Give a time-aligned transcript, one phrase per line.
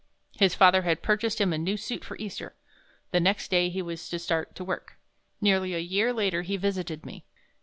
[0.39, 2.55] His father had purchased him a new suit for Easter.
[3.11, 4.97] The next day he was to start to work.
[5.39, 7.23] Nearly a year later he visited me.